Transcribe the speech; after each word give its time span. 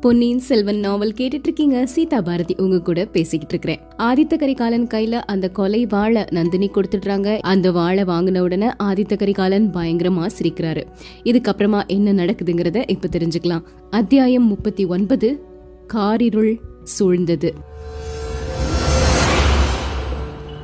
பொன்னியின் 0.00 0.38
செல்வன் 0.38 0.78
நாவல் 0.78 1.12
கேட்டுட்டு 1.12 1.42
இருக்கீங்க 1.42 1.86
சீதா 1.86 2.20
பாரதி 2.20 2.54
உங்க 2.58 2.80
கூட 2.80 3.04
பேசிக்கிட்டு 3.04 3.54
இருக்கிறேன் 3.54 3.80
ஆதித்த 3.98 4.38
கரிகாலன் 4.38 4.86
கையில 4.86 5.12
அந்த 5.12 5.48
கொலை 5.48 5.86
வாழை 5.86 6.24
நந்தினி 6.30 6.70
கொடுத்துடுறாங்க. 6.70 7.38
அந்த 7.38 7.72
வாழை 7.72 8.04
வாங்கின 8.04 8.38
உடனே 8.38 8.66
ஆதித்த 8.66 9.16
கரிகாலன் 9.16 9.70
பயங்கரமா 9.74 10.26
சிரிக்கிறாரு. 10.38 10.84
இதுக்கப்புறமா 11.24 11.86
என்ன 11.86 12.24
நடக்குதுங்கிறத 12.24 12.90
இப்ப 12.90 13.08
தெரிஞ்சுக்கலாம். 13.12 13.62
அத்தியாயம் 13.90 14.46
முப்பத்தி 14.46 14.84
ஒன்பது 14.84 15.44
காரிருள் 15.94 16.56
சூழ்ந்தது. 16.98 17.52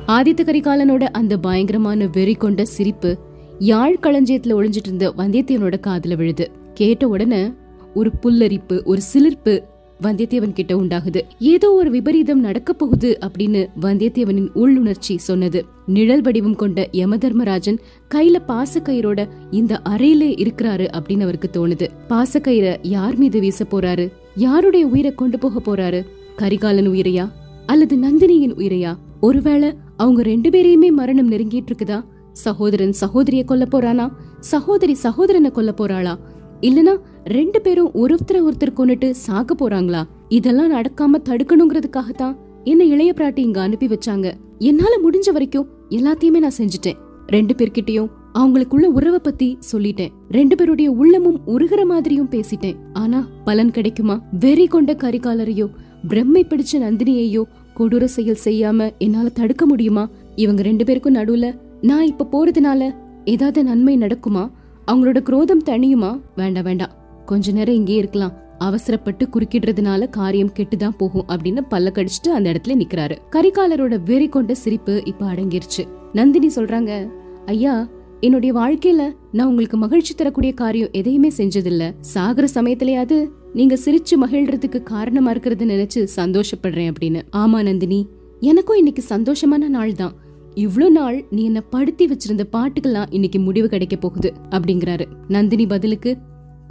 ஆதித்த 0.07 0.41
கரிகாலனோட 0.45 1.03
அந்த 1.03 1.37
பயங்கரமான 1.37 2.09
வெறி 2.11 2.33
கொண்ட 2.33 2.65
சிரிப்பு 2.65 3.17
யாழ் 3.59 3.97
களஞ்சியத்துல 4.01 4.55
ஒளிஞ்சிட்டு 4.59 4.85
இருந்த 4.85 5.13
வந்தியத்தேவனோட 5.17 5.79
காதல 5.79 6.15
விழுது. 6.15 6.51
கேட்ட 6.73 7.07
உடனே 7.07 7.51
ஒரு 7.97 8.11
புல்லரிப்பு 8.21 8.83
ஒரு 8.83 9.01
சிலிர்ப்பு 9.13 9.61
வந்தியத்தேவன் 10.03 10.53
கிட்ட 10.53 10.75
உண்டாகுது. 10.75 11.21
ஏதோ 11.39 11.67
ஒரு 11.73 11.89
விபரீதம் 11.91 12.39
நடக்க 12.39 12.73
போகுது 12.73 13.17
அப்படின்னு 13.21 13.61
வந்தியத்தேவனின் 13.81 14.49
உள்ளுணர்ச்சி 14.55 15.17
சொன்னது. 15.17 15.65
நிழல் 15.85 16.21
வடிவம் 16.21 16.55
கொண்ட 16.55 16.89
யமதர்மராஜன் 16.91 17.77
கையில 18.15 18.35
பாசக்கயிறோட 18.47 19.27
இந்த 19.51 19.81
அறையிலே 19.89 20.29
இருக்கிறாரு 20.43 20.87
அப்படின்னு 20.97 21.21
அவருக்கு 21.21 21.49
தோணுது. 21.53 21.87
பாசக்கயிற 22.09 22.77
யார் 22.81 23.17
மீது 23.17 23.39
வீச 23.39 23.65
போறாரு? 23.71 24.11
யாருடைய 24.35 24.85
உயிரை 24.85 25.11
கொண்டு 25.15 25.39
போக 25.39 25.59
போறாரு? 25.59 26.05
கரிகாலன் 26.35 26.89
உயிரையா? 26.89 27.29
அல்லது 27.65 27.95
நந்தினியின் 27.95 28.55
உயிரையா? 28.57 28.95
ஒருவேளை 29.21 29.73
அவங்க 29.97 30.21
ரெண்டு 30.21 30.49
பேரையுமே 30.49 30.89
மரணம் 30.91 31.31
நெருங்கிட்டு 31.31 31.65
இருக்குதா? 31.65 32.03
சகோதரன் 32.31 32.93
சகோதரிய 33.01 33.45
கொல்ல 33.45 33.67
போறானா? 33.71 34.11
சகோதரி 34.39 34.93
சகோதரனை 34.93 35.51
கொல்ல 35.51 35.73
போறாளா? 35.77 36.15
இல்லனா 36.61 36.99
ரெண்டு 37.23 37.61
பேரும் 37.61 37.91
ஒருத்தர 37.93 38.33
ஒருத்தர் 38.33 38.77
கொண்டுட்டு 38.77 39.13
சாக்க 39.27 39.47
போறாங்களா? 39.59 40.03
இதெல்லாம் 40.29 40.71
நடக்காம 40.71 41.17
தடுக்கணுங்கிறதுக்காகத்தான் 41.29 42.35
என்ன 42.63 42.83
இளைய 42.83 43.13
பிராட்டி 43.17 43.37
இங்க 43.37 43.61
அனுப்பி 43.61 43.87
வச்சாங்க. 43.87 44.33
என்னால 44.59 44.97
முடிஞ்ச 45.03 45.31
வரைக்கும் 45.31 45.67
எல்லாத்தையுமே 45.89 46.39
நான் 46.39 46.57
செஞ்சுட்டேன். 46.57 46.97
ரெண்டு 47.27 47.53
பேர்கிட்டயும் 47.55 48.09
அவங்களுக்குள்ள 48.33 48.83
உறவை 48.83 49.19
பத்தி 49.19 49.57
சொல்லிட்டேன். 49.71 50.09
ரெண்டு 50.29 50.55
பேருடைய 50.55 50.91
உள்ளமும் 50.91 51.39
உருகிற 51.47 51.85
மாதிரியும் 51.85 52.29
பேசிட்டேன். 52.29 52.75
ஆனா 52.93 53.27
பலன் 53.45 53.71
கிடைக்குமா? 53.71 54.21
வெறி 54.39 54.67
கொண்ட 54.67 54.93
கரிகாலரையோ 54.93 55.69
பிரம்மை 56.07 56.43
பிடிச்ச 56.43 56.79
நந்தினியையோ 56.79 57.43
கொடூர 57.77 58.03
செயல் 58.03 58.37
செய்யாம 58.43 58.89
என்னால 58.97 59.29
தடுக்க 59.29 59.65
முடியுமா? 59.65 60.09
இவங்க 60.35 60.61
ரெண்டு 60.61 60.85
பேருக்கும் 60.85 61.15
நடுவுல 61.15 61.59
நான் 61.81 62.05
இப்ப 62.05 62.27
போறதுனால 62.31 62.95
ஏதாவது 63.25 63.63
நன்மை 63.63 63.97
நடக்குமா? 63.97 64.49
அவங்களோட 64.91 65.21
குரோதம் 65.21 65.63
தனியுமா 65.63 66.21
வேண்டாம் 66.35 66.63
வேண்டாம். 66.63 66.91
கொஞ்ச 67.25 67.51
நேரம் 67.51 67.75
இங்கே 67.75 67.95
இருக்கலாம். 67.95 68.31
அவசரப்பட்டு 68.57 69.27
குறுக்கிடுறதுனால 69.27 70.09
காரியம் 70.09 70.51
கெட்டுதான் 70.59 70.97
போகும் 70.97 71.25
அப்படின்னு 71.27 71.59
பல்ல 71.69 71.91
கடிச்சிட்டு 71.91 72.29
அந்த 72.29 72.51
இடத்துல 72.51 72.67
நிக்கிறாரு. 72.67 73.17
கரிகாலரோட 73.31 74.03
வெறி 74.05 74.27
கொண்ட 74.27 74.53
சிரிப்பு 74.53 75.01
இப்ப 75.05 75.33
அடங்கிருச்சு. 75.33 75.87
நந்தினி 76.13 76.47
சொல்றாங்க 76.55 77.09
ஐயா 77.45 77.87
என்னுடைய 78.19 78.55
வாழ்க்கையில 78.55 79.13
நான் 79.31 79.47
உங்களுக்கு 79.47 79.77
மகிழ்ச்சி 79.77 80.13
தரக்கூடிய 80.13 80.53
காரியம் 80.53 80.89
எதையுமே 80.91 81.31
செஞ்சதில்ல. 81.37 81.91
சாகுற 82.13 82.47
சமயத்திலயாவது 82.53 83.29
நீங்க 83.53 83.77
சிரிச்சு 83.85 84.15
மகிழ்றதுக்கு 84.21 84.83
காரணமா 84.83 85.29
இருக்கிறது 85.29 85.65
நினைச்சு 85.65 86.07
சந்தோஷப்படுறேன் 86.15 86.91
அப்படின்னு. 86.91 87.21
ஆமா 87.35 87.63
நந்தினி. 87.63 88.07
எனக்கும் 88.39 88.77
இன்னைக்கு 88.77 89.03
சந்தோஷமான 89.09 89.67
நாள் 89.67 89.93
தான் 89.93 90.13
இவ்ளோ 90.57 90.89
நாள் 90.89 91.17
நீ 91.29 91.43
என்ன 91.43 91.61
படுத்தி 91.61 92.05
வச்சிருந்த 92.07 92.43
பாட்டுக்கெல்லாம் 92.51 93.09
இன்னைக்கு 93.09 93.39
முடிவு 93.39 93.67
கிடைக்க 93.67 93.95
போகுது 93.95 94.29
அப்படிங்கிறாரு. 94.49 95.05
நந்தினி 95.27 95.65
பதிலுக்கு 95.65 96.11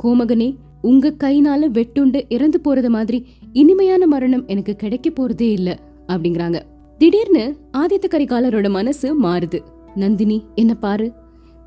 கோமகனே 0.02 0.48
உங்க 0.82 1.12
கைனால 1.24 1.68
வெட்டுண்டு 1.68 2.20
இறந்து 2.28 2.60
போறது 2.64 2.86
மாதிரி 2.86 3.18
இனிமையான 3.52 4.06
மரணம் 4.06 4.46
எனக்கு 4.46 4.76
கிடைக்க 4.76 5.10
போறதே 5.10 5.48
இல்ல 5.50 5.68
அப்படிங்கிறாங்க. 6.08 6.58
திடீர்னு 6.98 7.44
ஆதித்த 7.78 8.06
கரிகாலரோட 8.10 8.70
மனசு 8.70 9.08
மாறுது. 9.20 9.60
நந்தினி 9.94 10.38
என்ன 10.54 10.74
பாரு. 10.74 11.06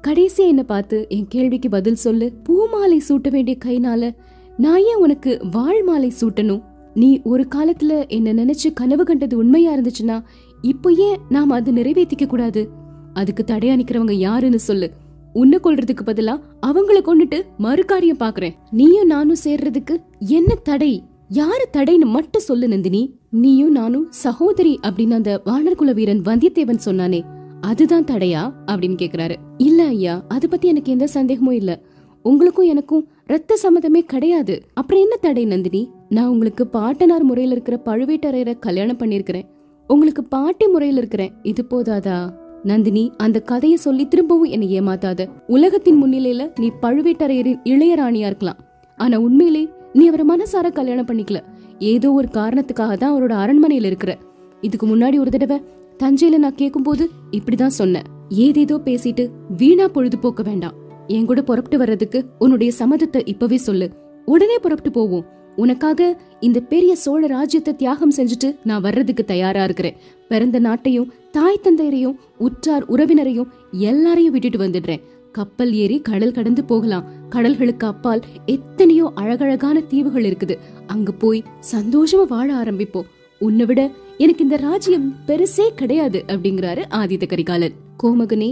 கடைசியா 0.08 0.48
என்ன 0.48 0.64
பார்த்து 0.64 1.06
என் 1.10 1.28
கேள்விக்கு 1.28 1.70
பதில் 1.70 1.96
சொல்லு. 1.96 2.28
பூமாலை 2.44 3.02
சூட்ட 3.10 3.30
வேண்டிய 3.30 3.58
கைனால 3.66 4.12
நான் 4.58 4.82
ஏன் 4.82 5.02
உனக்கு 5.02 5.32
வாழ் 5.52 5.84
மாலை 5.84 6.12
சூட்டணும்? 6.22 6.64
நீ 6.94 7.10
ஒரு 7.24 7.44
காலத்துல 7.56 8.08
என்ன 8.08 8.34
நினைச்சு 8.34 8.68
கனவு 8.74 9.04
கண்டது 9.04 9.36
உண்மையா 9.38 9.72
இருந்துச்சுன்னா 9.76 10.18
இப்போ 10.62 10.92
ஏன் 10.92 11.18
நாம 11.30 11.56
அதை 11.56 11.74
நிறைவேற்றிக்க 11.74 12.28
கூடாது. 12.28 12.70
அதுக்கு 13.14 13.44
தடையா 13.48 13.82
நிக்கிறவங்க 13.82 14.12
யாருன்னு 14.12 14.60
சொல்லு. 14.60 14.92
உன்னை 15.34 15.60
கொள்றதுக்கு 15.64 16.02
பதிலா 16.06 16.40
அவங்கள 16.68 17.02
கொண்டுட்டு 17.02 17.42
மறுகாரியம் 17.60 18.20
பாக்குறேன். 18.20 18.54
நீயும் 18.72 19.08
நானும் 19.08 19.36
சேர்றதுக்கு 19.44 19.96
என்ன 20.20 20.56
தடை? 20.56 21.04
யாரு 21.28 21.70
தடைன்னு 21.74 22.06
மட்டும் 22.06 22.42
சொல்லு 22.42 22.68
நந்தினி. 22.68 23.16
நீயும் 23.32 23.72
நானும் 23.72 24.08
சகோதரி 24.10 24.80
அப்படின்னு 24.88 25.14
அந்த 25.14 25.42
வானர்குல 25.46 25.94
வீரன் 25.94 26.22
வந்தியத்தேவன் 26.22 26.80
சொன்னானே. 26.86 27.22
அதுதான் 27.62 28.04
தடையா 28.04 28.54
அப்படின்னு 28.66 28.98
கேக்குறாரு. 29.02 29.36
இல்ல 29.58 29.86
ஐயா 29.86 30.26
அது 30.28 30.50
பத்தி 30.50 30.68
எனக்கு 30.68 30.92
எந்த 30.92 31.08
சந்தேகமும் 31.08 31.54
இல்ல. 31.54 31.82
உங்களுக்கும் 32.24 32.66
எனக்கும் 32.66 33.08
ரத்த 33.26 33.60
சம்மதமே 33.64 34.00
கிடையாது. 34.00 34.62
அப்புறம் 34.74 35.02
என்ன 35.02 35.16
தடை 35.16 35.46
நந்தினி? 35.46 35.90
நான் 36.10 36.28
உங்களுக்கு 36.28 36.68
பாட்டனார் 36.68 37.24
முறையில 37.24 37.56
இருக்கிற 37.56 37.82
பழுவேட்டரையரை 37.86 38.60
கல்யாணம் 38.60 38.98
பண்ணிருக்கிறேன் 38.98 39.58
உங்களுக்கு 39.94 40.24
பாட்டி 40.24 40.68
முறையில 40.68 40.98
இருக்கிறேன். 40.98 41.32
இது 41.44 41.66
போதாதா? 41.70 42.18
நந்தினி 42.64 43.12
அந்த 43.18 43.44
கதைய 43.52 43.74
சொல்லி 43.74 44.08
திரும்பவும் 44.08 44.52
என்னை 44.56 44.82
ஏமாத்தாத. 44.82 45.28
உலகத்தின் 45.48 46.00
முன்னிலையில 46.04 46.44
நீ 46.60 46.72
பழுவேட்டரையரின் 46.82 47.62
இளையராணியா 47.64 48.30
இருக்கலாம். 48.30 48.60
ஆனா 48.98 49.18
உண்மையிலே 49.20 49.70
நீ 49.94 50.08
அவரை 50.08 50.26
மனசார 50.30 50.72
கல்யாணம் 50.72 51.06
பண்ணிக்கல. 51.06 51.40
ஏதோ 51.80 52.12
ஒரு 52.12 52.28
காரணத்துக்காக 52.32 52.98
தான் 52.98 53.14
அவரோட 53.14 53.34
அரண்மனையில 53.44 53.90
இருக்கிற. 53.92 54.18
இதுக்கு 54.62 54.88
முன்னாடி 54.88 55.20
ஒரு 55.20 55.32
தடவை 55.32 55.62
தஞ்சையில 56.04 56.38
நான் 56.38 56.56
கேட்கும்போது 56.56 57.10
இப்படிதான் 57.32 57.78
சொன்னேன். 57.80 58.04
ஏதேதோ 58.30 58.82
பேசிட்டு 58.86 59.30
வீணா 59.58 59.88
பொழுது 59.88 60.18
போக்க 60.18 60.44
வேண்டாம். 60.44 60.78
என் 61.08 61.26
கூட 61.26 61.42
புறப்பட்டு 61.42 61.78
வர்றதுக்கு 61.78 62.26
உன்னுடைய 62.40 62.72
சம்மதத்தை 62.80 63.22
இப்பவே 63.26 63.58
சொல்லு. 63.58 63.90
உடனே 64.26 64.58
புறப்பட்டு 64.58 64.92
போவோம். 64.92 65.26
உனக்காக 65.64 66.10
இந்த 66.48 66.60
பெரிய 66.72 66.92
சோழ 67.04 67.22
ராஜ்யத்தை 67.28 67.72
தியாகம் 67.76 68.16
செஞ்சுட்டு 68.18 68.50
நான் 68.64 68.84
வர்றதுக்கு 68.86 69.24
தயாரா 69.32 69.62
இருக்கிறேன். 69.64 69.98
பிறந்த 70.32 70.58
நாட்டையும் 70.60 71.12
தாய் 71.32 71.64
தந்தையரையும் 71.64 72.20
உற்றார் 72.38 72.86
உறவினரையும் 72.86 73.50
எல்லாரையும் 73.88 74.36
விட்டுட்டு 74.36 74.60
வந்துடுறேன். 74.66 75.04
கப்பல் 75.32 75.72
ஏறி 75.82 75.98
கடல் 76.10 76.36
கடந்து 76.38 76.62
போகலாம். 76.64 77.08
கடல்களுக்கு 77.36 77.86
அப்பால் 77.94 78.22
எத்தனையோ 78.46 79.08
அழகழகான 79.16 79.78
தீவுகள் 79.92 80.28
இருக்குது. 80.30 80.56
அங்க 80.88 81.12
போய் 81.24 81.42
சந்தோஷமா 81.74 82.24
வாழ 82.28 82.48
ஆரம்பிப்போம். 82.62 83.10
உன்னை 83.42 83.66
விட 83.66 83.82
எனக்கு 84.24 84.44
இந்த 84.44 84.58
ராஜ்யம் 84.68 85.06
பெருசே 85.28 85.68
கிடையாது 85.82 86.22
அப்படிங்கிறாரு 86.28 86.82
ஆதித்த 87.02 87.28
கரிகாலன். 87.28 87.76
கோமகனே 88.04 88.52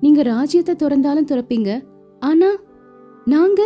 நீங்க 0.00 0.22
ராஜ்யத்தை 0.34 0.74
திறந்தாலும் 0.74 1.30
திறப்பீங்க. 1.30 1.70
ஆனா 2.20 2.50
நாங்க 3.26 3.60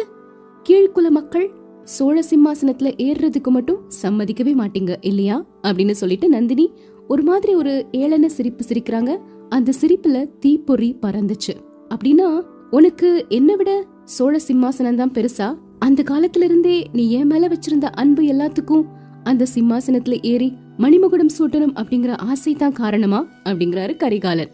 கீழ்குல 0.66 1.08
மக்கள் 1.18 1.48
சோழ 1.84 2.22
சிம்மாசனத்துல 2.30 2.92
ஏறுறதுக்கு 2.98 3.48
மட்டும் 3.48 3.76
சம்மதிக்கவே 4.02 4.54
மாட்டீங்க 4.58 4.96
இல்லையா? 5.00 5.44
அப்படின்னு 5.62 5.90
சொல்லிட்டு 5.90 6.28
நந்தினி 6.28 6.72
ஒரு 7.08 7.22
மாதிரி 7.22 7.54
ஒரு 7.54 7.86
ஏளன 7.92 8.26
சிரிப்பு 8.26 8.64
சிரிக்கிறாங்க. 8.68 9.16
அந்த 9.48 9.72
சிரிப்புல 9.80 10.38
தீப்பொறி 10.38 10.96
பறந்துச்சு. 11.02 11.54
அப்படின்னா 11.88 12.40
உனக்கு 12.70 13.26
என்ன 13.28 13.56
விட 13.56 13.86
சோழ 14.04 14.40
சிம்மாசனம் 14.48 14.94
தான் 14.94 15.12
பெருசா? 15.12 15.58
அந்த 15.78 16.02
காலத்துல 16.02 16.42
இருந்தே 16.42 16.86
நீ 16.92 17.10
என் 17.10 17.26
மேல 17.26 17.48
வச்சிருந்த 17.48 17.84
அன்பு 17.84 18.22
எல்லாத்துக்கும் 18.22 18.84
அந்த 19.24 19.46
சிம்மாசனத்துல 19.54 20.22
ஏறி 20.22 20.52
மணிமகுடம் 20.78 21.28
சூட்டணும் 21.38 21.74
அப்படிங்கிற 21.74 22.16
ஆசை 22.16 22.54
தான் 22.54 22.72
காரணமா? 22.72 23.26
அப்படிங்கிறாரு 23.44 23.96
கரிகாலன். 23.96 24.50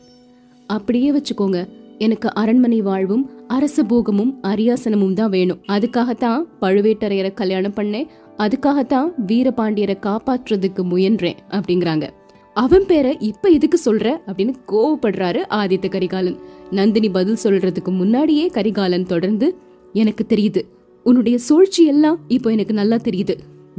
அப்படியே 0.67 1.13
வச்சுக்கோங்க. 1.13 1.69
எனக்கு 1.99 2.35
அரண்மனை 2.35 2.81
வாழ்வும் 2.81 3.31
அரச 3.49 3.83
போகமும் 3.83 4.39
அரியாசனமும் 4.43 5.13
தான் 5.13 5.31
வேணும். 5.31 5.59
அதுக்காகத்தான் 5.69 6.45
பழுவேட்டரையரை 6.61 7.35
கல்யாணம் 7.35 7.75
பண்ணேன். 7.75 8.07
அதுக்காகத்தான் 8.39 9.13
வீரபாண்டியரை 9.27 9.95
காப்பாற்றுறதுக்கு 10.01 10.83
முயன்றேன் 10.83 11.37
அப்படிங்கிறாங்க. 11.51 12.09
அவன் 12.55 12.87
பேரை 12.87 13.17
இப்ப 13.21 13.49
எதுக்கு 13.49 13.81
சொல்ற? 13.85 14.17
அப்படின்னு 14.27 14.55
கோவப்படுறாரு 14.69 15.39
ஆதித்த 15.51 15.89
கரிகாலன். 15.89 16.37
நந்தினி 16.71 17.11
பதில் 17.11 17.37
சொல்றதுக்கு 17.43 17.91
முன்னாடியே 17.91 18.47
கரிகாலன் 18.47 19.07
தொடர்ந்து 19.07 19.57
எனக்கு 19.93 20.27
தெரியுது. 20.29 20.63
உன்னுடைய 21.05 21.39
சூழ்ச்சி 21.39 21.87
எல்லாம் 21.87 22.19
இப்போ 22.29 22.51
எனக்கு 22.51 22.75
நல்லா 22.75 22.97
தெரியுது. 22.97 23.35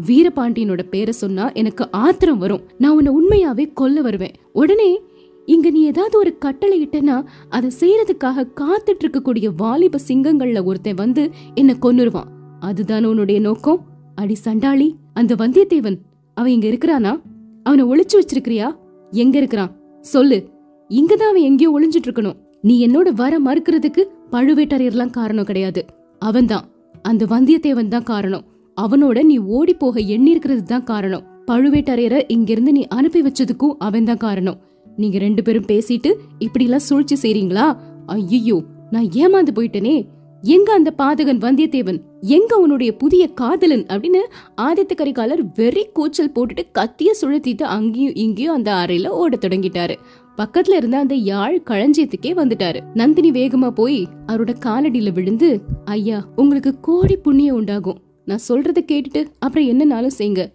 வீரபாண்டியனோட 0.07 0.81
பேரை 0.89 1.13
சொன்னா 1.13 1.51
எனக்கு 1.51 1.91
ஆத்திரம் 1.91 2.38
வரும். 2.38 2.61
நான் 2.77 3.07
உன்னை 3.07 3.13
உண்மையாவே 3.13 3.71
கொல்ல 3.73 4.01
வருவேன். 4.01 4.33
உடனே 4.53 4.99
இங்க 5.49 5.69
நீ 5.69 5.81
ஏதாவது 5.81 6.17
ஒரு 6.17 6.37
கட்டளை 6.37 6.87
இட்டனா 6.87 7.25
அதை 7.49 7.69
செய்யறதுக்காக 7.79 8.43
காத்துட்டு 8.61 9.03
இருக்கக்கூடிய 9.03 9.47
வாலிப 9.57 9.99
சிங்கங்கள்ல 10.07 10.63
ஒருத்தன் 10.63 10.95
வந்து 10.95 11.23
என்ன 11.55 11.75
கொன்னுருவான். 11.81 12.29
அதுதான் 12.59 13.05
உன்னுடைய 13.05 13.41
நோக்கம்? 13.41 13.79
அடி 14.15 14.35
சண்டாளி 14.35 14.95
அந்த 15.13 15.35
வந்தியத்தேவன் 15.35 15.97
அவன் 16.33 16.51
இங்க 16.51 16.67
இருக்கிறானா? 16.67 17.13
அவனை 17.63 17.83
ஒளிச்சு 17.85 18.15
வச்சிருக்கிறியா? 18.19 18.67
எங்க 19.11 19.37
இருக்கிறான்? 19.37 19.71
சொல்லு. 20.01 20.39
இங்கதான் 20.89 21.31
அவன் 21.31 21.47
எங்கேயோ 21.49 21.71
ஒளிஞ்சிட்டு 21.77 22.07
இருக்கணும் 22.07 22.37
நீ 22.61 22.87
என்னோட 22.87 23.09
வர 23.13 23.33
மறுக்கிறதுக்கு 23.39 24.03
பழுவேட்டரையர்லாம் 24.31 25.17
காரணம் 25.19 25.45
கிடையாது. 25.45 25.85
அவன்தான். 26.19 26.65
அந்த 27.01 27.25
வந்தியத்தேவன் 27.25 27.93
தான் 27.95 28.09
காரணம். 28.13 28.45
அவனோட 28.77 29.19
நீ 29.23 29.37
ஓடி 29.57 29.73
போக 29.73 29.99
எண்ணி 29.99 30.29
இருக்கிறது 30.29 30.63
தான் 30.63 30.89
காரணம். 30.93 31.25
பழுவேட்டரையரை 31.47 32.21
இங்கிருந்து 32.27 32.71
நீ 32.71 32.87
அனுப்பி 32.87 33.21
வச்சதுக்கும் 33.21 33.77
அவன் 33.79 34.03
தான் 34.03 34.25
காரணம். 34.27 34.59
நீங்க 34.99 35.17
ரெண்டு 35.17 35.41
பேரும் 35.41 35.65
பேசிட்டு 35.67 36.11
இப்படிலாம் 36.39 36.85
சூழ்ச்சி 36.87 37.15
செய்றீங்களா? 37.23 37.77
ஐயோ 38.05 38.63
நான் 38.91 39.09
ஏமாந்து 39.13 39.51
போயிட்டனே. 39.55 39.97
எங்க 40.41 40.69
அந்த 40.73 40.93
பாதகன் 40.97 41.41
வந்தியத்தேவன்? 41.45 41.99
எங்க 42.21 42.57
உன்னுடைய 42.57 42.95
புதிய 42.95 43.23
காதலன்? 43.27 43.85
அப்படின்னு 43.85 44.21
ஆதித்த 44.61 44.93
கரிகாலர் 44.95 45.41
வெறி 45.55 45.83
கூச்சல் 45.93 46.31
போட்டுட்டு 46.31 46.63
கத்திய 46.73 47.11
சுழத்திட்டு 47.21 47.63
அங்கேயும் 47.63 48.15
இங்கேயும் 48.15 48.53
அந்த 48.53 48.71
அறையில 48.73 49.07
ஓட 49.07 49.37
தொடங்கிட்டாரு. 49.41 49.95
பக்கத்துல 50.37 50.75
இருந்த 50.75 50.97
அந்த 50.97 51.15
யாழ் 51.15 51.61
களஞ்சியத்துக்கே 51.65 52.31
வந்துட்டாரு. 52.41 52.79
நந்தினி 52.93 53.31
வேகமா 53.31 53.69
போய் 53.69 54.07
அவரோட 54.27 54.53
காலடியில 54.65 55.13
விழுந்து 55.13 55.61
ஐயா 55.85 56.27
உங்களுக்கு 56.35 56.79
கோடி 56.79 57.17
புண்ணியம் 57.17 57.55
உண்டாகும். 57.55 58.01
நான் 58.25 58.45
சொல்றத 58.49 58.77
கேட்டுட்டு 58.91 59.21
அப்புறம் 59.39 59.69
என்னனாலும் 59.69 60.17
செய்யுங்க 60.17 60.45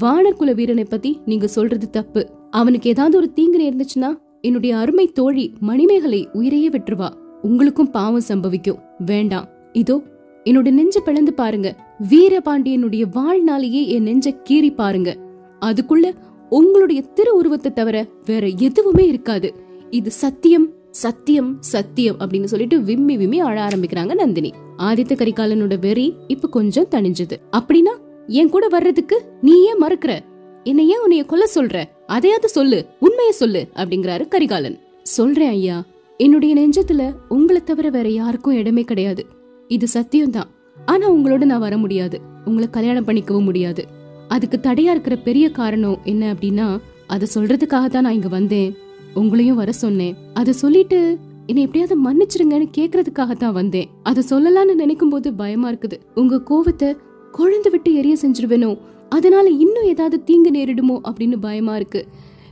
வானர் 0.00 0.38
குல 0.40 0.52
வீரனை 0.52 0.84
பத்தி 0.84 1.20
நீங்க 1.24 1.46
சொல்றது 1.46 1.90
தப்பு. 1.90 2.22
அவனுக்கு 2.50 2.90
ஏதாவது 2.90 3.16
ஒரு 3.16 3.32
தீங்கு 3.32 3.60
நேர்ந்துச்சுன்னா 3.60 4.18
என்னுடைய 4.40 4.76
அருமை 4.76 5.06
தோழி 5.06 5.54
மணிமேகலை 5.60 6.28
உயிரையே 6.32 6.68
விட்டுருவா. 6.68 7.08
உங்களுக்கும் 7.42 7.90
பாவம் 7.90 8.22
சம்பவிக்கும். 8.28 8.78
வேண்டாம். 9.04 9.48
இதோ 9.72 10.02
என்னோட 10.44 10.70
நெஞ்ச 10.70 11.00
பிளந்து 11.00 11.34
பாருங்க. 11.34 11.76
வீரபாண்டியனுடைய 12.08 13.04
வாழ்நாளையே 13.14 13.86
என் 13.86 14.02
நெஞ்ச 14.02 14.36
கீறி 14.50 14.74
பாருங்க. 14.74 15.16
அதுக்குள்ள 15.60 16.12
உங்களுடைய 16.48 17.02
திரு 17.02 17.36
உருவத்தை 17.36 17.72
தவிர 17.72 18.06
வேற 18.24 18.46
எதுவுமே 18.46 19.06
இருக்காது. 19.06 19.54
இது 19.90 20.10
சத்தியம் 20.10 20.68
சத்தியம் 20.90 21.56
சத்தியம் 21.60 22.16
அப்படின்னு 22.20 22.44
சொல்லிட்டு 22.44 22.82
விம்மி 22.82 23.16
விம்மி 23.16 23.40
அழ 23.40 23.66
ஆரம்பிக்கிறாங்க 23.66 24.14
நந்தினி. 24.14 24.52
ஆதித்த 24.78 25.12
கரிகாலனோட 25.14 25.78
வெறி 25.80 26.14
இப்ப 26.26 26.48
கொஞ்சம் 26.48 26.88
தணிஞ்சது. 26.90 27.36
அப்படின்னா 27.52 27.96
என் 28.26 28.48
கூட 28.48 28.68
வர்றதுக்கு 28.68 29.24
நீ 29.40 29.52
ஏன் 29.52 29.82
மறுக்கிற? 29.82 30.18
என்ன 30.64 30.82
ஏன் 30.82 30.98
உன்னைய 31.06 31.26
கொல்ல 31.26 31.44
சொல்ற? 31.54 31.84
அதையாவது 32.14 32.48
சொல்லு 32.48 32.78
உண்மையை 32.98 33.32
சொல்லு 33.32 33.60
அப்படிங்கிறாரு 33.74 34.24
கரிகாலன். 34.28 34.76
சொல்றேன் 35.02 35.48
ஐயா 35.48 35.76
என்னுடைய 36.16 36.52
நெஞ்சத்துல 36.60 37.02
உங்களை 37.28 37.60
தவிர 37.64 37.86
வேற 37.96 38.08
யாருக்கும் 38.08 38.56
இடமே 38.60 38.82
கிடையாது. 38.82 39.22
இது 39.68 39.86
சத்தியம்தான். 39.94 40.50
ஆனா 40.86 41.06
உங்களோட 41.12 41.44
நான் 41.50 41.64
வர 41.66 41.76
முடியாது. 41.76 42.20
உங்களை 42.44 42.68
கல்யாணம் 42.70 43.06
பண்ணிக்கவும் 43.06 43.48
முடியாது. 43.50 43.82
அதுக்கு 44.28 44.58
தடையா 44.62 44.90
இருக்கிற 44.94 45.16
பெரிய 45.16 45.46
காரணம் 45.50 45.98
என்ன 46.04 46.32
அப்படின்னா 46.32 46.66
அத 47.06 47.26
சொல்றதுக்காக 47.34 47.86
தான் 47.88 48.04
நான் 48.06 48.18
இங்க 48.18 48.28
வந்தேன். 48.28 48.70
உங்களையும் 49.14 49.60
வர 49.62 49.72
சொன்னேன். 49.72 50.16
அத 50.34 50.52
சொல்லிட்டு 50.52 51.00
என்னை 51.46 51.62
எப்படியாவது 51.66 51.96
மன்னிச்சிருங்கன்னு 52.06 52.68
கேக்குறதுக்காக 52.78 53.32
தான் 53.32 53.58
வந்தேன். 53.60 53.88
அத 54.02 54.22
சொல்லலாம்னு 54.30 54.80
நினைக்கும் 54.82 55.08
போது 55.08 55.30
பயமா 55.32 55.70
இருக்குது. 55.70 55.98
உங்க 56.14 56.42
கோவத்தை 56.50 56.90
கொழுந்து 57.38 57.70
விட்டு 57.70 57.90
எரிய 57.94 58.16
செஞ்சிருவேனோ? 58.22 58.70
அதனால 59.10 59.46
இன்னும் 59.64 59.88
ஏதாவது 59.92 60.16
தீங்கு 60.28 60.50
நேரிடுமோ 60.50 60.96
அப்படின்னு 61.08 61.36
பயமா 61.40 61.74
இருக்கு. 61.76 62.02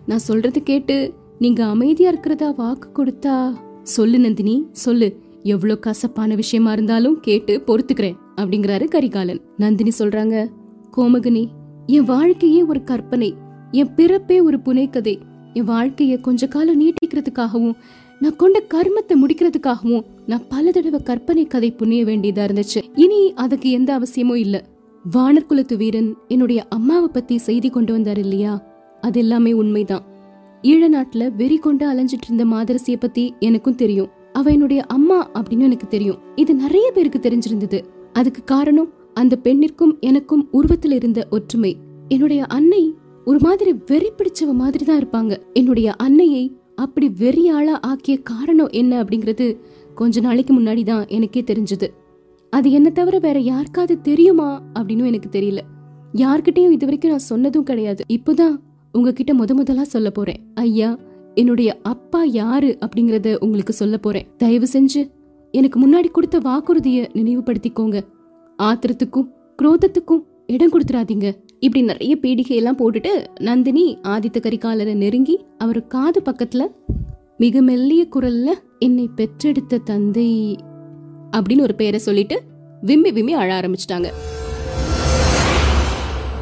நான் 0.06 0.26
சொல்றது 0.28 0.58
கேட்டு 0.62 0.96
நீங்க 1.38 1.60
அமைதியா 1.64 2.08
இருக்கிறதா 2.08 2.48
வாக்கு 2.60 2.88
கொடுத்தா 2.96 3.34
சொல்லு 3.82 4.18
நந்தினி 4.18 4.54
சொல்லு. 4.84 5.08
எவ்வளவு 5.42 5.80
கசப்பான 5.80 6.34
விஷயமா 6.34 6.72
இருந்தாலும் 6.72 7.18
கேட்டு 7.20 7.54
பொறுத்துக்கிறேன் 7.66 8.16
அப்படிங்கிறாரு 8.36 8.86
கரிகாலன். 8.88 9.40
நந்தினி 9.56 9.92
சொல்றாங்க 9.98 10.36
கோமகனி 10.96 11.44
என் 11.96 12.08
வாழ்க்கையே 12.14 12.62
ஒரு 12.62 12.80
கற்பனை 12.84 13.30
என் 13.72 13.94
பிறப்பே 13.94 14.38
ஒரு 14.40 14.58
புனைக்கதை 14.64 15.14
என் 15.54 15.68
வாழ்க்கைய 15.68 16.20
கொஞ்ச 16.20 16.46
காலம் 16.46 16.80
நீட்டிக்கிறதுக்காகவும் 16.80 17.76
நான் 18.20 18.36
கொண்ட 18.36 18.58
கர்மத்தை 18.74 19.14
முடிக்கிறதுக்காகவும் 19.22 20.04
நான் 20.26 20.46
பல 20.48 20.70
தடவை 20.70 21.00
கற்பனை 21.02 21.44
கதை 21.46 21.70
புண்ணிய 21.70 22.04
வேண்டியதா 22.04 22.44
இருந்துச்சு. 22.48 22.80
இனி 22.94 23.20
அதுக்கு 23.34 23.70
எந்த 23.70 23.90
அவசியமும் 23.94 24.42
இல்லை. 24.44 24.60
வானர்குலத்து 25.16 25.76
வீரன் 25.76 26.16
என்னுடைய 26.28 26.66
அம்மாவை 26.68 27.08
பத்தி 27.12 27.38
செய்தி 27.38 27.70
கொண்டு 27.70 27.92
வந்தார் 27.92 28.18
இல்லையா? 28.18 28.64
அது 29.00 29.20
எல்லாமே 29.20 29.52
உண்மைதான். 29.52 30.04
ஈழ 30.62 30.84
நாட்டுல 30.94 31.34
வெறி 31.36 31.56
கொண்டு 31.56 31.92
அலைஞ்சிட்டு 31.92 32.30
இருந்த 32.30 32.44
மாதரசிய 32.44 32.96
பத்தி 32.98 33.34
எனக்கும் 33.40 33.74
தெரியும். 33.74 34.08
அவ 34.32 34.50
என்னுடைய 34.50 34.82
அம்மா 34.82 35.30
அப்படின்னு 35.30 35.58
எனக்கு 35.58 35.86
தெரியும். 35.86 36.18
இது 36.34 36.54
நிறைய 36.54 36.92
பேருக்கு 36.92 37.18
தெரிஞ்சிருந்தது. 37.18 37.82
அதுக்கு 38.12 38.44
காரணம் 38.44 38.92
அந்த 39.14 39.38
பெண்ணிற்கும் 39.42 39.98
எனக்கும் 40.00 40.48
உருவத்தில் 40.50 40.92
இருந்த 40.92 41.26
ஒற்றுமை. 41.30 41.76
என்னுடைய 42.08 42.44
அன்னை 42.44 42.94
ஒரு 43.24 43.38
மாதிரி 43.40 43.74
வெறி 43.86 44.12
பிடிச்சவ 44.18 44.52
மாதிரி 44.52 44.84
தான் 44.84 45.00
இருப்பாங்க. 45.00 45.38
என்னுடைய 45.52 45.94
அன்னையை 45.94 46.56
அப்படி 46.74 47.08
வெறியாளா 47.08 47.78
ஆக்கிய 47.80 48.18
காரணம் 48.22 48.68
என்ன 48.70 49.02
அப்படிங்கிறது 49.02 49.60
கொஞ்ச 49.94 50.20
நாளைக்கு 50.20 50.60
முன்னாடி 50.60 50.84
தான் 50.84 51.04
எனக்கே 51.08 51.40
தெரிஞ்சது. 51.40 51.88
அது 52.50 52.70
என்ன 52.70 52.90
தவிர 52.90 53.18
வேற 53.18 53.38
யாருக்காவது 53.38 54.00
தெரியுமா 54.00 54.62
அப்படின்னு 54.74 55.06
எனக்கு 55.06 55.28
தெரியல. 55.40 55.60
யார்கிட்டயும் 56.12 56.70
இது 56.70 56.84
வரைக்கும் 56.84 57.10
நான் 57.10 57.28
சொன்னதும் 57.32 57.62
கிடையாது. 57.62 58.04
இப்போதான் 58.08 58.56
உங்ககிட்ட 58.92 59.32
முத 59.34 59.52
முதலா 59.52 59.84
சொல்ல 59.84 60.10
போறேன். 60.10 60.40
ஐயா 60.54 60.98
என்னுடைய 61.34 61.78
அப்பா 61.82 62.22
யாரு 62.22 62.78
அப்படிங்கறத 62.80 63.36
உங்களுக்கு 63.38 63.72
சொல்ல 63.72 63.98
போறேன். 63.98 64.26
தயவு 64.36 64.66
செஞ்சு 64.72 65.10
எனக்கு 65.52 65.78
முன்னாடி 65.80 66.10
கொடுத்த 66.10 66.38
வாக்குறுதிய 66.38 67.08
நினைவுபடுத்திக்கோங்க. 67.12 68.00
ஆத்திரத்துக்கும் 68.62 69.28
குரோதத்துக்கும் 69.62 70.24
இடம் 70.46 70.70
கொடுத்துறாதீங்க 70.72 71.32
இப்படி 71.58 71.84
நிறைய 71.84 72.16
பீடிகை 72.22 72.56
எல்லாம் 72.56 72.76
போட்டுட்டு 72.76 73.26
நந்தினி 73.40 73.98
ஆதித்த 74.08 74.38
கரிகாலரை 74.40 74.94
நெருங்கி 74.94 75.44
அவர் 75.58 75.86
காது 75.86 76.22
பக்கத்துல 76.24 76.66
மிக 77.36 77.62
மெல்லிய 77.62 78.06
குரல்ல 78.16 78.50
என்னை 78.78 79.08
பெற்றெடுத்த 79.16 79.78
தந்தை 79.78 80.56
அப்படின்னு 81.36 81.60
ஒரு 81.60 81.74
பேரை 81.74 82.00
சொல்லிட்டு 82.00 82.42
விம்மி 82.80 83.12
விம்மி 83.12 83.34
அழ 83.34 83.60
ஆரம்பிச்சிட்டாங்க. 83.60 84.08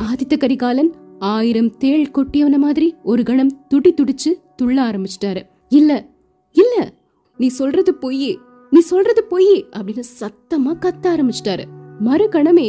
ஆதித்த 0.09 0.37
கரிகாலன் 0.39 0.93
ஆயிரம் 1.19 1.77
தேள் 1.77 2.11
கொட்டியவன 2.15 2.57
மாதிரி 2.57 2.95
ஒரு 3.03 3.23
கணம் 3.23 3.67
துடி 3.69 3.95
துடிச்சு 3.95 4.31
துள்ள 4.63 4.79
ஆரம்பிச்சிட்டாரு. 4.89 5.43
இல்ல 5.69 6.07
இல்ல 6.53 6.93
நீ 7.37 7.47
சொல்றது 7.47 7.95
பொய்யே 7.95 8.39
நீ 8.71 8.81
சொல்றது 8.81 9.25
பொய்யே 9.25 9.65
அப்படின்னு 9.77 10.03
சத்தமா 10.21 10.73
கத்த 10.81 11.05
ஆரம்பிச்சிட்டாரு. 11.15 11.65
மறு 11.99 12.29
கணமே 12.29 12.69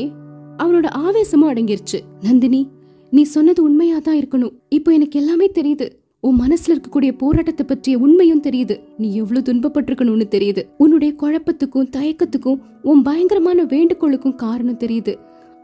அவனோட 0.58 0.88
ஆவேசமும் 0.90 1.54
அடங்கிருச்சு. 1.54 2.00
நந்தினி 2.22 2.68
நீ 3.10 3.24
சொன்னது 3.24 3.64
உண்மையா 3.64 3.98
தான் 4.00 4.20
இருக்கணும். 4.20 4.54
இப்போ 4.70 4.92
எனக்கு 4.92 5.20
எல்லாமே 5.20 5.52
தெரியுது. 5.52 5.88
உன் 6.28 6.40
மனசுல 6.44 6.74
இருக்கக்கூடிய 6.74 7.12
போராட்டத்தை 7.22 7.64
பற்றிய 7.66 7.96
உண்மையும் 8.06 8.44
தெரியுது. 8.48 8.76
நீ 9.02 9.08
எவ்வளவு 9.22 9.48
துன்பப்பட்டிருக்கணும்னு 9.50 10.26
தெரியுது. 10.36 10.62
உன்னுடைய 10.84 11.12
குழப்பத்துக்கும் 11.22 11.90
தயக்கத்துக்கும் 11.96 12.62
உன் 12.90 13.02
பயங்கரமான 13.02 13.64
வேண்டுகோளுக்கும் 13.74 14.40
காரணம் 14.44 14.82
தெரியுது. 14.84 15.14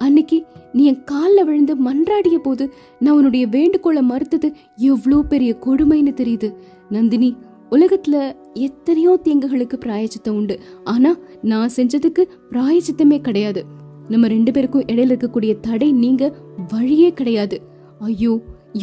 அன்னைக்கு 0.02 0.38
நீ 0.76 0.84
என் 0.92 1.02
காலில் 1.04 1.46
விழுந்து 1.46 1.74
மன்றாடிய 1.88 2.38
போது 2.38 2.64
நான் 3.00 3.16
உன்னுடைய 3.16 3.46
வேண்டுகோளை 3.48 4.02
மறுத்தது 4.12 4.48
எவ்வளோ 4.92 5.20
பெரிய 5.34 5.52
கொடுமைன்னு 5.66 6.14
தெரியுது. 6.22 6.50
நந்தினி 6.90 7.30
உலகத்துல 7.72 8.16
எத்தனையோ 8.68 9.12
தீங்குகளுக்கு 9.26 9.78
பிராயச்சித்தம் 9.86 10.38
உண்டு. 10.40 10.56
ஆனா 10.94 11.12
நான் 11.52 11.76
செஞ்சதுக்கு 11.78 12.24
பிராயச்சித்தமே 12.52 13.20
கிடையாது. 13.28 13.64
நம்ம 14.10 14.28
ரெண்டு 14.28 14.52
பேருக்கும் 14.52 14.88
இடையில 14.92 15.14
இருக்கக்கூடிய 15.14 15.54
தடை 15.68 15.90
நீங்க 16.04 16.24
வழியே 16.74 17.12
கிடையாது. 17.20 17.58
ஐயோ 18.10 18.34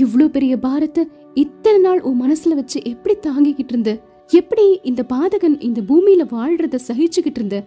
இவ்ளோ 0.02 0.26
பெரிய 0.34 0.54
பாரத்தை 0.64 1.02
இத்தனை 1.34 1.80
நாள் 1.80 2.00
உன் 2.00 2.22
மனசுல 2.22 2.49
வச்சு 2.49 2.80
எப்படி 2.84 3.18
தாங்கிக்கிட்டு 3.18 3.64
இருந்த? 3.68 4.00
எப்படி 4.26 4.80
இந்த 4.82 5.04
பாதகன் 5.08 5.62
இந்த 5.62 5.80
பூமியில 5.80 6.34
வாழ்றத 6.34 6.78
சகிச்சுக்கிட்டு 6.88 7.34
இருந்த? 7.34 7.64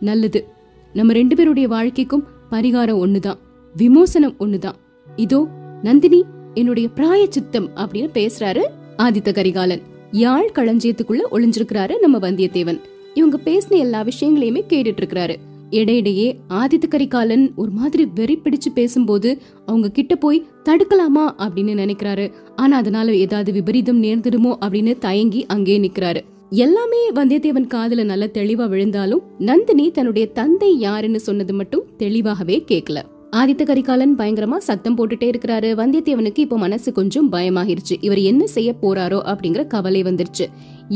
நல்லது. 0.00 0.48
நம்ம 0.92 1.12
ரெண்டு 1.12 1.36
பேருடைய 1.36 1.68
வாழ்க்கைக்கும் 1.68 2.24
பரிகாரம் 2.50 3.06
ஒண்ணுதான். 3.06 3.38
விமோசனம் 3.76 4.34
ஒண்ணுதான். 4.40 4.74
இதோ 5.16 5.48
நந்தினி 5.82 6.24
என்னுடைய 6.54 6.88
பிராய 6.94 7.26
சித்தம் 7.28 7.68
அப்படின்னு 7.76 8.08
பேசுறாரு 8.14 8.62
ஆதித்த 8.96 9.32
கரிகாலன். 9.32 9.80
யாழ் 10.10 10.50
களஞ்சியத்துக்குள்ள 10.54 11.20
ஒளிஞ்சிருக்கிறாரு 11.32 11.98
நம்ம 12.00 12.18
வந்தியத்தேவன். 12.18 12.80
இவங்க 13.14 13.38
பேசின 13.44 13.70
எல்லா 13.70 14.02
விஷயங்களையுமே 14.02 14.62
கேட்டுட்டு 14.68 14.96
இருக்கிறாரு. 15.00 15.36
இடையிடையே 15.80 16.28
ஆதித்த 16.60 16.86
கரிகாலன் 16.88 17.44
ஒரு 17.56 17.70
மாதிரி 17.70 18.04
வெறி 18.14 18.36
பிடிச்சு 18.44 18.70
பேசும்போது 18.74 19.30
அவங்க 19.66 19.88
கிட்ட 19.90 20.14
போய் 20.16 20.46
தடுக்கலாமா 20.64 21.24
அப்படின்னு 21.44 21.74
நினைக்கிறாரு. 21.82 22.26
ஆனா 22.56 22.76
அதனால 22.76 23.14
ஏதாவது 23.24 23.52
விபரீதம் 23.52 24.00
நேர்ந்துடுமோ 24.02 24.54
அப்படின்னு 24.64 24.94
தயங்கி 24.98 25.42
அங்கே 25.46 25.76
நிக்கிறாரு. 25.78 26.22
எல்லாமே 26.64 27.00
வந்தியத்தேவன் 27.14 27.66
காதல 27.66 28.02
நல்ல 28.02 28.24
தெளிவா 28.38 28.66
விழுந்தாலும் 28.68 29.22
நந்தினி 29.38 29.86
தன்னுடைய 29.90 30.26
தந்தை 30.38 30.70
யாருன்னு 30.78 31.20
சொன்னது 31.20 31.54
மட்டும் 31.54 31.86
தெளிவாகவே 31.96 32.58
கேட்கல 32.68 32.98
ஆதித்த 33.36 33.62
கரிகாலன் 33.64 34.12
பயங்கரமா 34.18 34.58
சத்தம் 34.66 34.96
போட்டுட்டே 34.96 35.26
இருக்கிறாரு. 35.30 35.70
வந்தியத்தேவனுக்கு 35.80 36.42
இப்போ 36.44 36.56
மனசு 36.58 36.88
கொஞ்சம் 36.92 37.30
பயமாகிருச்சு. 37.32 37.94
இவர் 38.00 38.20
என்ன 38.30 38.42
செய்ய 38.46 38.70
போறாரோ 38.82 39.18
அப்படிங்கிற 39.32 39.62
கவலை 39.66 40.00
வந்துருச்சு. 40.02 40.46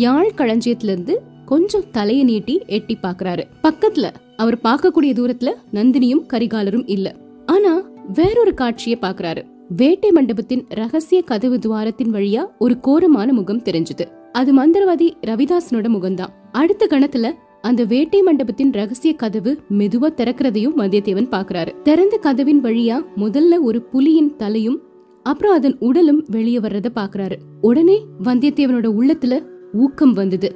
யாழ் 0.05 0.37
களஞ்சியத்துல 0.37 0.93
இருந்து 0.95 1.15
கொஞ்சம் 1.51 1.89
தலையை 1.93 2.25
நீட்டி 2.25 2.63
எட்டி 2.67 2.97
பாக்குறாரு 3.03 3.45
பக்கத்துல 3.63 4.11
அவர் 4.37 4.59
பார்க்கக்கூடிய 4.65 5.13
தூரத்துல 5.13 5.51
நந்தினியும் 5.73 6.27
கரிகாலரும் 6.33 6.83
இல்ல. 6.87 7.17
ஆனா 7.47 7.73
வேறொரு 8.13 8.55
காட்சியை 8.55 8.99
பாக்குறாரு 9.03 9.43
வேட்டை 9.77 10.11
மண்டபத்தின் 10.11 10.65
ரகசிய 10.69 11.23
கதவு 11.23 11.57
துவாரத்தின் 11.57 12.13
வழியா 12.13 12.43
ஒரு 12.59 12.81
கோரமான 12.81 13.33
முகம் 13.33 13.63
தெரிஞ்சது. 13.63 14.05
அது 14.33 14.51
மந்திரவாதி 14.55 15.09
ரவிதாசனோட 15.27 15.89
முகம்தான். 15.89 16.35
அடுத்த 16.53 16.87
கணத்துல 16.91 17.33
அந்த 17.61 17.85
வேட்டை 17.85 18.23
மண்டபத்தின் 18.23 18.73
ரகசிய 18.73 19.13
கதவு 19.15 19.59
மெதுவா 19.79 20.09
திறக்கிறதையும் 20.11 20.77
வந்தியத்தேவன் 20.77 21.33
பாக்குறாரு 21.35 21.83
திறந்த 21.83 22.17
கதவின் 22.17 22.63
வழியா 22.65 23.05
முதல்ல 23.17 23.61
ஒரு 23.61 23.87
புலியின் 23.93 24.37
தலையும் 24.37 24.79
அப்புறம் 25.23 25.55
அதன் 25.55 25.77
உடலும் 25.79 26.25
வெளியே 26.31 26.59
வர்றத 26.59 26.91
பாக்குறாரு 26.95 27.37
உடனே 27.61 27.99
வந்தியத்தேவனோட 28.25 28.89
உள்ளத்துல 29.01 29.45
ஊக்கம் 29.73 30.13
வந்தது. 30.13 30.49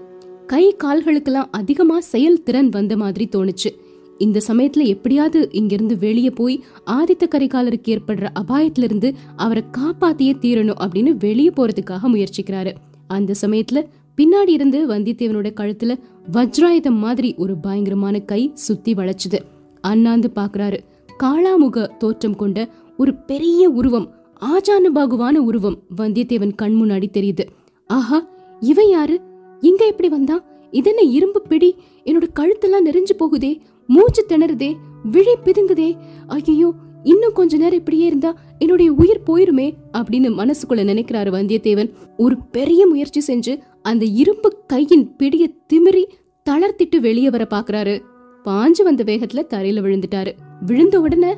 கை 0.46 0.76
கால்களுக்கெல்லாம் 0.84 1.48
அதிகமா 1.50 2.00
செயல்திறன் 2.00 2.68
வந்த 2.68 2.96
மாதிரி 2.96 3.28
தோணுச்சு. 3.36 3.78
இந்த 4.18 4.40
சமயத்துல 4.48 4.86
எப்படியாவது 4.86 5.48
இங்கிருந்து 5.52 5.98
வெளியே 5.98 6.30
போய் 6.30 6.64
ஆதித்த 6.86 7.22
கரிகாலருக்கு 7.34 7.96
ஏற்படுற 7.96 8.26
அபாயத்திலிருந்து 8.40 9.14
அவரை 9.36 9.64
காப்பாத்தியே 9.78 10.34
தீரணும் 10.40 10.74
அப்படின்னு 10.80 11.16
வெளியே 11.18 11.48
போறதுக்காக 11.48 12.08
முயற்சிக்கிறாரு. 12.12 12.72
அந்த 13.06 13.34
சமயத்துல 13.40 13.86
பின்னாடி 14.16 14.48
இருந்து 14.48 14.88
வந்தியத்தேவனோட 14.88 15.50
கழுத்துல 15.60 15.98
வஜ்ராயுதம் 16.32 16.98
மாதிரி 16.98 17.34
ஒரு 17.36 17.56
பயங்கரமான 17.56 18.18
கை 18.18 18.50
சுத்தி 18.54 18.94
வளைச்சுது. 18.94 19.38
அண்ணாந்து 19.80 20.30
பாக்குறாரு. 20.34 20.78
காளாமுக 21.22 21.96
தோற்றம் 21.96 22.36
கொண்ட 22.36 22.68
ஒரு 22.96 23.14
பெரிய 23.14 23.70
உருவம் 23.70 24.14
ஆஜானுபாகுவான 24.40 25.32
உருவம் 25.32 25.78
வந்தியத்தேவன் 25.96 26.54
கண் 26.54 26.72
முன்னாடி 26.72 27.04
தெரியுது. 27.12 27.46
ஆஹா 27.86 28.28
இவன் 28.60 28.88
யாரு? 28.88 29.20
இங்க 29.64 29.86
எப்படி 29.86 30.08
வந்தா 30.08 30.44
இதென்ன 30.70 31.00
இரும்பு 31.00 31.42
பிடி? 31.42 31.76
என்னோட 32.04 32.26
கழுத்தெல்லாம் 32.40 32.86
நெறிஞ்சு 32.86 33.14
போகுதே. 33.18 33.58
மூச்சு 33.86 34.26
திணறுதே. 34.28 34.76
விழி 35.10 35.34
பிதுங்குதே. 35.44 35.96
ஐயோ 36.26 36.72
இன்னும் 37.02 37.32
கொஞ்ச 37.32 37.56
நேரம் 37.56 37.78
இப்படியே 37.78 38.06
இருந்தா 38.06 38.36
என்னுடைய 38.58 38.92
உயிர் 38.92 39.22
போயிருமே 39.26 39.72
அப்படின்னு 39.92 40.30
மனசுக்குள்ள 40.40 40.82
நினைக்கிறாரு 40.82 41.30
வந்தியத்தேவன். 41.36 41.90
ஒரு 42.16 42.36
பெரிய 42.52 42.86
முயற்சி 42.86 43.20
செஞ்சு 43.26 43.58
அந்த 43.82 44.04
இரும்பு 44.04 44.62
கையின் 44.66 45.16
பிடிய 45.16 45.50
திமிரி 45.72 46.04
தளர்த்திட்டு 46.50 47.00
வெளியே 47.00 47.30
வர 47.30 47.46
பாக்குறாரு 47.50 48.02
பாஞ்சு 48.44 48.82
வந்த 48.82 49.04
வேகத்துல 49.04 49.44
தரையில 49.54 49.80
விழுந்துட்டாரு. 49.80 50.32
விழுந்த 50.66 51.00
உடனே 51.00 51.34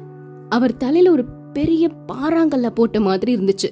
அவர் 0.48 0.76
தலையில 0.76 1.10
ஒரு 1.10 1.24
பெரிய 1.52 1.90
பாறாங்கல்ல 2.12 2.70
போட்ட 2.70 3.00
மாதிரி 3.00 3.36
இருந்துச்சு. 3.36 3.70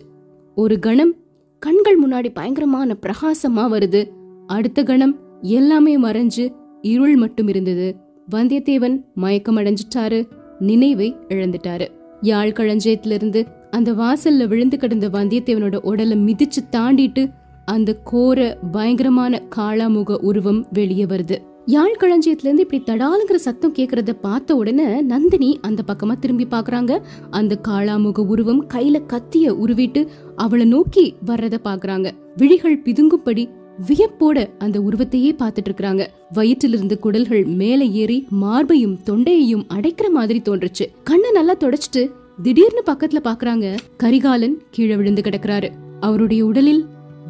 ஒரு 0.55 0.79
கணம் 0.79 1.15
கண்கள் 1.59 1.99
முன்னாடி 2.01 2.29
பயங்கரமான 2.35 2.97
பிரகாசமா 3.03 3.65
வருது. 3.75 4.14
அடுத்த 4.47 4.83
கணம் 4.83 5.19
எல்லாமே 5.43 6.01
மறைஞ்சு 6.01 6.55
இருள் 6.81 7.17
மட்டும் 7.17 7.49
இருந்தது. 7.49 7.97
வந்தியத்தேவன் 8.31 9.05
மயக்கம் 9.15 9.57
அடைஞ்சிட்டாரு. 9.57 10.29
நினைவை 10.59 11.17
இழந்துட்டாரு. 11.29 11.89
யாழ் 12.21 12.49
களஞ்சியத்திலிருந்து 12.49 13.47
அந்த 13.71 13.93
வாசல்ல 13.93 14.47
விழுந்து 14.47 14.77
கிடந்த 14.77 15.09
வந்தியத்தேவனோட 15.09 15.77
உடலை 15.77 16.17
மிதிச்சு 16.17 16.75
தாண்டிட்டு 16.77 17.33
அந்த 17.65 17.95
கோர 17.95 18.59
பயங்கரமான 18.73 19.43
காளாமுக 19.57 20.17
உருவம் 20.17 20.67
வெளியே 20.73 21.05
வருது. 21.05 21.39
யாழ் 21.67 21.97
களஞ்சியத்துல 22.01 22.47
இருந்து 22.47 22.67
இப்படி 22.71 22.83
தடாலுங்கிற 22.83 23.35
சத்தம் 23.35 23.75
கேக்குறத 23.75 24.13
பார்த்த 24.13 24.57
உடனே 24.57 25.01
நந்தினி 25.01 25.59
அந்த 25.63 25.83
பக்கமா 25.87 26.19
திரும்பி 26.19 26.47
பாக்குறாங்க. 26.51 27.01
அந்த 27.31 27.59
காளாமுக 27.69 28.27
உருவம் 28.27 28.67
கையில 28.75 29.01
கத்திய 29.07 29.49
உருவிட்டு 29.49 30.07
அவளை 30.37 30.67
நோக்கி 30.67 31.15
வர்றத 31.27 31.55
பாக்குறாங்க. 31.65 32.11
விழிகள் 32.37 32.83
பிதுங்கும்படி 32.83 33.63
வியப்போட 33.79 34.51
அந்த 34.59 34.81
உருவத்தையே 34.81 35.31
பார்த்துட்டு 35.39 35.65
இருக்காங்க 35.65 36.11
வயிற்றிலிருந்து 36.35 36.99
குடல்கள் 36.99 37.45
மேலே 37.45 37.91
ஏறி 37.91 38.27
மார்பையும் 38.31 38.99
தொண்டையையும் 39.05 39.65
அடைக்கிற 39.69 40.11
மாதிரி 40.11 40.43
தோன்றுச்சு. 40.45 40.87
கண்ணை 41.05 41.31
நல்லா 41.31 41.55
தொடச்சிட்டு 41.55 42.11
திடீர்னு 42.43 42.83
பக்கத்துல 42.87 43.21
பாக்குறாங்க. 43.25 43.77
கரிகாலன் 43.97 44.63
கீழே 44.71 44.97
விழுந்து 44.97 45.23
கிடக்குறாரு. 45.23 45.71
அவருடைய 46.01 46.45
உடலில் 46.45 46.87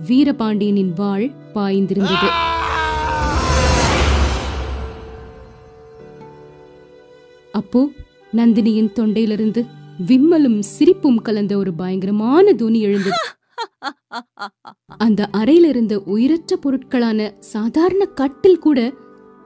வீரபாண்டியனின் 0.06 0.92
வாள் 0.96 1.30
பாய்ந்திருந்தது. 1.54 2.28
அப்போ 7.52 7.90
நந்தினியின் 8.36 8.92
தொண்டையிலிருந்து 8.94 9.66
விம்மலும் 10.06 10.58
சிரிப்பும் 10.58 11.22
கலந்த 11.22 11.56
ஒரு 11.56 11.74
பயங்கரமான 11.74 12.52
துணி 12.52 12.80
எழுந்தது. 12.80 13.16
அந்த 14.96 15.28
அறையில 15.32 15.64
இருந்த 15.64 16.00
உயிரற்ற 16.00 16.56
பொருட்களான 16.56 17.30
சாதாரண 17.38 18.04
கட்டில் 18.04 18.58
கூட 18.58 18.92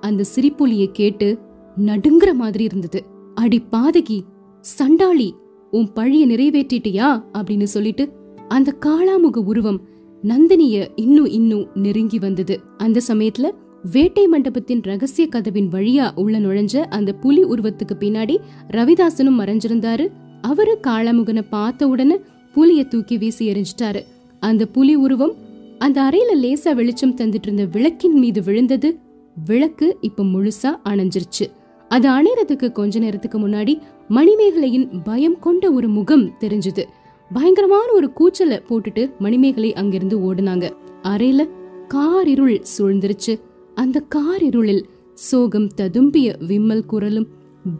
அந்த 0.00 0.24
சிரிப்பொலிய 0.34 0.86
கேட்டு 0.92 1.38
நடுங்குற 1.86 2.32
மாதிரி 2.32 2.64
இருந்தது. 2.64 3.04
அடி 3.34 3.62
பாதகி 3.72 4.20
சண்டாளி 4.60 5.34
உன் 5.70 5.88
பழிய 5.94 6.26
நிறைவேற்றிட்டியா? 6.26 7.24
அப்படின்னு 7.32 7.62
சொல்லிட்டு 7.62 8.12
அந்த 8.48 8.74
காளாமுக 8.86 9.36
உருவம் 9.36 9.80
நந்தினிய 10.22 10.88
இன்னும் 10.94 11.26
இன்னும் 11.26 11.68
நெருங்கி 11.74 12.18
வந்தது. 12.18 12.60
அந்த 12.76 13.00
சமயத்துல 13.08 13.50
வேட்டை 13.90 14.26
மண்டபத்தின் 14.26 14.82
ரகசிய 14.82 15.28
கதவின் 15.28 15.68
வழியா 15.68 16.06
உள்ள 16.14 16.38
நுழைஞ்ச 16.38 16.76
அந்த 16.78 17.12
புலி 17.12 17.44
உருவத்துக்கு 17.44 17.94
பின்னாடி 17.98 18.36
ரவிதாசனும் 18.72 19.38
மறைஞ்சிருந்தாரு. 19.40 20.06
அவரு 20.40 20.78
காளாமுகனை 20.86 21.42
பார்த்த 21.50 21.88
உடனே 21.88 22.20
புலிய 22.52 22.84
தூக்கி 22.84 23.18
வீசி 23.18 23.52
எரிஞ்சிட்டாரு 23.52 24.02
அந்த 24.40 24.66
புலி 24.66 24.94
உருவம் 24.94 25.34
அந்த 25.78 26.02
அறையில 26.02 26.36
லேசா 26.36 26.74
வெளிச்சம் 26.74 27.16
தந்துட்டு 27.16 27.42
இருந்த 27.42 27.64
விளக்கின் 27.64 28.18
மீது 28.18 28.42
விழுந்தது. 28.42 28.98
விளக்கு 29.46 29.96
இப்ப 30.00 30.24
முழுசா 30.24 30.70
அணைஞ்சிருச்சு. 30.84 31.46
அது 31.88 32.08
அணையறதுக்கு 32.10 32.72
கொஞ்ச 32.72 32.98
நேரத்துக்கு 32.98 33.48
முன்னாடி 33.48 33.78
மணிமேகலையின் 34.08 35.00
பயம் 35.04 35.38
கொண்ட 35.38 35.72
ஒரு 35.72 35.88
முகம் 35.88 36.30
தெரிஞ்சது. 36.40 36.84
பயங்கரமான 37.32 37.92
ஒரு 37.92 38.10
கூச்சல 38.20 38.62
போட்டுட்டு 38.68 39.18
மணிமேகலை 39.18 39.72
அங்கிருந்து 39.72 40.18
ஓடுனாங்க. 40.18 40.70
அறையில 41.02 41.48
காரிருள் 41.88 42.62
சூழ்ந்துருச்சு. 42.78 43.40
அந்த 43.74 44.02
காரிருளில் 44.14 44.82
சோகம் 45.14 45.68
ததும்பிய 45.76 46.46
விம்மல் 46.46 46.86
குரலும் 46.86 47.28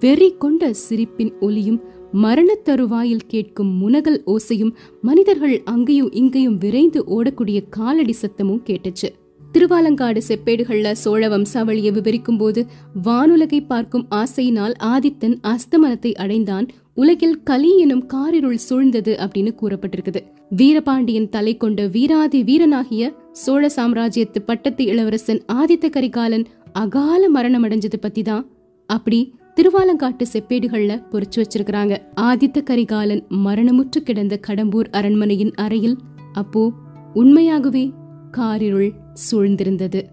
வெறி 0.01 0.35
கொண்ட 0.39 0.73
சிரிப்பின் 0.73 1.33
ஒலியும் 1.41 1.81
மரணத் 2.13 2.65
தருவாயில் 2.65 3.27
கேட்கும் 3.27 3.71
முனகல் 3.81 4.21
ஓசையும் 4.27 4.75
மனிதர்கள் 5.03 5.63
அங்கேயும் 5.65 6.13
இங்கேயும் 6.13 6.59
விரைந்து 6.59 7.05
ஓடக்கூடிய 7.05 7.63
காலடி 7.71 8.15
சத்தமும் 8.21 8.63
கேட்டுச்சு. 8.65 9.09
திருவாலங்காடு 9.53 10.21
செப்பேடுகள்ல 10.29 10.93
சோழ 10.93 11.29
வம்சாவளியை 11.29 11.93
விவரிக்கும் 11.93 12.37
போது 12.37 12.67
வானுலகை 13.05 13.67
பார்க்கும் 13.67 14.07
ஆசையினால் 14.11 14.73
ஆதித்தன் 14.81 15.37
அஸ்தமனத்தை 15.43 16.15
அடைந்தான். 16.15 16.67
உலகில் 16.95 17.43
கலி 17.43 17.79
எனும் 17.79 18.07
காரிருள் 18.07 18.59
சூழ்ந்தது 18.69 19.15
அப்படின்னு 19.15 19.53
கூறப்பட்டிருக்குது. 19.63 20.21
வீரபாண்டியன் 20.49 21.29
தலை 21.29 21.57
கொண்ட 21.57 21.87
வீராதி 21.87 22.43
வீரனாகிய 22.43 23.13
சோழ 23.33 23.71
சாம்ராஜ்யத்து 23.77 24.39
பட்டத்து 24.47 24.85
இளவரசன் 24.85 25.43
ஆதித்த 25.53 25.91
கரிகாலன் 25.91 26.47
அகால 26.73 27.29
மரணம் 27.29 27.65
அடைஞ்சது 27.65 27.97
பத்தி 28.01 28.23
தான் 28.23 28.49
அப்படி 28.87 29.35
திருவாலங்காட்டு 29.59 30.25
செப்பேடுகள்ல 30.33 31.03
பொறிச்சு 31.13 31.37
வச்சிருக்கிறாங்க. 31.37 31.99
ஆதித்த 32.17 32.63
கரிகாலன் 32.63 33.25
மரணமுற்று 33.31 34.03
கிடந்த 34.05 34.41
கடம்பூர் 34.47 34.91
அரண்மனையின் 34.91 35.53
அறையில் 35.55 35.99
அப்போ 36.33 36.73
உண்மையாகவே 37.15 37.93
காரிருள் 38.31 38.93
சூழ்ந்திருந்தது. 39.31 40.05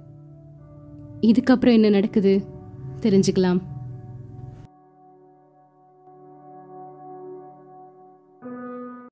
இதுக்கப்புறம் 1.22 1.72
என்ன 1.72 1.90
நடக்குது? 1.90 2.44
தெரிஞ்சுக்கலாம். 3.02 3.60